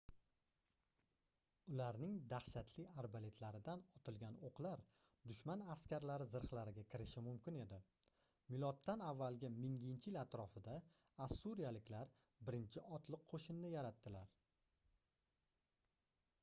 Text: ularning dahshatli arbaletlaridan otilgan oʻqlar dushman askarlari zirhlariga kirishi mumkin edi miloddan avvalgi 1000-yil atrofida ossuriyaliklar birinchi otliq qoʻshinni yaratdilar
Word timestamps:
ularning 1.71 2.13
dahshatli 2.31 2.85
arbaletlaridan 3.01 3.83
otilgan 3.99 4.37
oʻqlar 4.49 4.81
dushman 5.31 5.61
askarlari 5.75 6.27
zirhlariga 6.33 6.85
kirishi 6.95 7.23
mumkin 7.27 7.59
edi 7.67 7.79
miloddan 8.55 9.05
avvalgi 9.09 9.51
1000-yil 9.59 10.19
atrofida 10.23 10.79
ossuriyaliklar 11.29 12.15
birinchi 12.49 12.85
otliq 12.99 13.29
qoʻshinni 13.35 13.75
yaratdilar 13.79 14.33